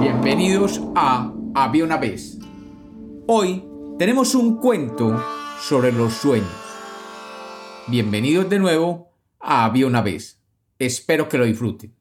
[0.00, 2.38] Bienvenidos a Había una vez.
[3.26, 3.62] Hoy
[3.98, 5.22] tenemos un cuento
[5.60, 6.48] sobre los sueños.
[7.86, 10.40] Bienvenidos de nuevo a Había una vez.
[10.78, 11.94] Espero que lo disfruten.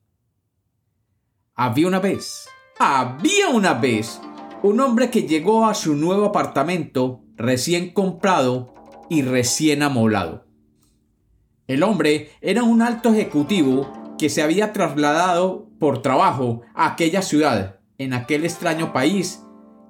[1.56, 2.48] Había una vez,
[2.80, 4.22] había una vez
[4.64, 8.74] un hombre que llegó a su nuevo apartamento recién comprado
[9.10, 10.46] y recién amoblado.
[11.68, 17.79] El hombre era un alto ejecutivo que se había trasladado por trabajo a aquella ciudad,
[18.00, 19.44] en aquel extraño país,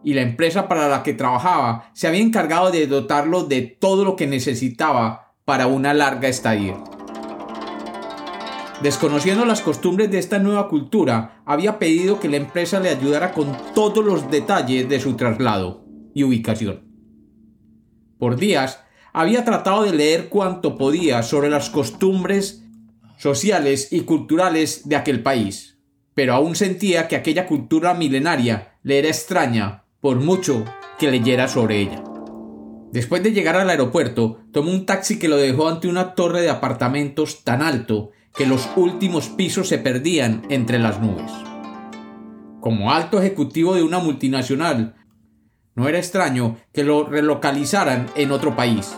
[0.03, 4.15] y la empresa para la que trabajaba se había encargado de dotarlo de todo lo
[4.15, 6.75] que necesitaba para una larga estadía.
[8.81, 13.57] Desconociendo las costumbres de esta nueva cultura, había pedido que la empresa le ayudara con
[13.75, 16.87] todos los detalles de su traslado y ubicación.
[18.17, 18.81] Por días,
[19.11, 22.63] había tratado de leer cuanto podía sobre las costumbres
[23.17, 25.78] sociales y culturales de aquel país,
[26.19, 30.65] pero aún sentía que aquella cultura milenaria le era extraña por mucho
[30.97, 32.03] que leyera sobre ella.
[32.91, 36.49] Después de llegar al aeropuerto, tomó un taxi que lo dejó ante una torre de
[36.49, 41.31] apartamentos tan alto que los últimos pisos se perdían entre las nubes.
[42.59, 44.95] Como alto ejecutivo de una multinacional,
[45.73, 48.93] no era extraño que lo relocalizaran en otro país,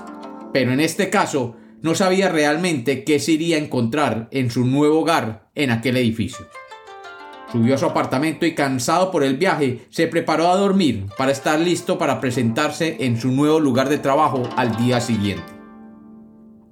[0.54, 5.02] pero en este caso no sabía realmente qué se iría a encontrar en su nuevo
[5.02, 6.48] hogar en aquel edificio.
[7.52, 11.60] Subió a su apartamento y cansado por el viaje, se preparó a dormir para estar
[11.60, 15.44] listo para presentarse en su nuevo lugar de trabajo al día siguiente.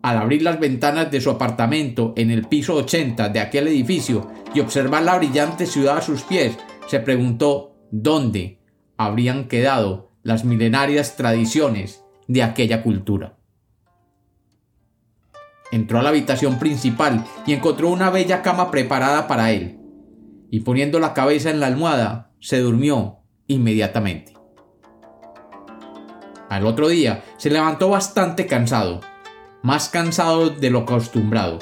[0.01, 4.61] Al abrir las ventanas de su apartamento en el piso 80 de aquel edificio y
[4.61, 6.57] observar la brillante ciudad a sus pies,
[6.87, 8.59] se preguntó dónde
[8.95, 13.35] habrían quedado las milenarias tradiciones de aquella cultura.
[15.71, 19.78] Entró a la habitación principal y encontró una bella cama preparada para él,
[20.51, 24.33] y poniendo la cabeza en la almohada, se durmió inmediatamente.
[26.49, 29.01] Al otro día se levantó bastante cansado,
[29.61, 31.59] más cansado de lo acostumbrado.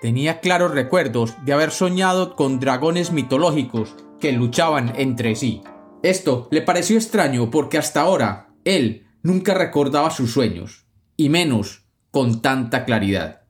[0.00, 5.62] Tenía claros recuerdos de haber soñado con dragones mitológicos que luchaban entre sí.
[6.02, 10.86] Esto le pareció extraño porque hasta ahora él nunca recordaba sus sueños,
[11.16, 13.45] y menos con tanta claridad.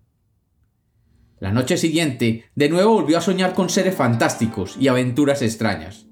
[1.38, 6.06] La noche siguiente, de nuevo volvió a soñar con seres fantásticos y aventuras extrañas.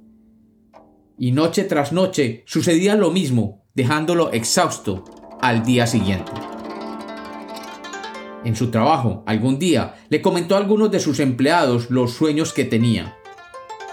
[1.19, 5.05] Y noche tras noche sucedía lo mismo, dejándolo exhausto
[5.41, 6.31] al día siguiente.
[8.45, 12.67] En su trabajo, algún día, le comentó a algunos de sus empleados los sueños que
[12.67, 13.17] tenía.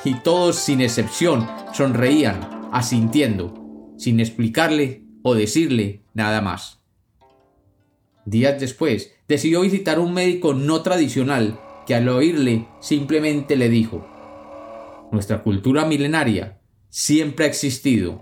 [0.03, 2.41] Y todos, sin excepción, sonreían,
[2.73, 6.80] asintiendo, sin explicarle o decirle nada más.
[8.25, 14.05] Días después, decidió visitar un médico no tradicional que al oírle simplemente le dijo,
[15.11, 18.21] Nuestra cultura milenaria siempre ha existido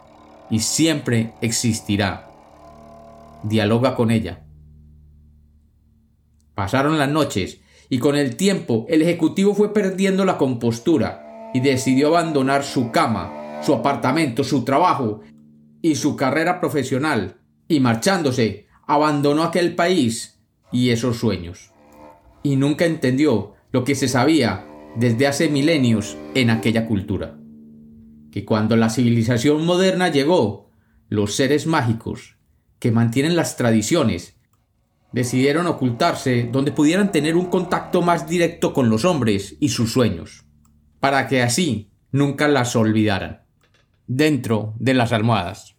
[0.50, 2.32] y siempre existirá.
[3.44, 4.46] Dialoga con ella.
[6.56, 12.10] Pasaron las noches y con el tiempo el ejecutivo fue perdiendo la compostura y decidió
[12.10, 15.22] abandonar su cama, su apartamento, su trabajo
[15.82, 20.42] y su carrera profesional y marchándose abandonó aquel país
[20.72, 21.72] y esos sueños.
[22.42, 27.38] Y nunca entendió lo que se sabía desde hace milenios en aquella cultura.
[28.32, 30.72] Que cuando la civilización moderna llegó,
[31.08, 32.38] los seres mágicos,
[32.80, 34.40] que mantienen las tradiciones,
[35.12, 40.46] decidieron ocultarse donde pudieran tener un contacto más directo con los hombres y sus sueños,
[41.00, 43.44] para que así nunca las olvidaran,
[44.08, 45.79] dentro de las almohadas.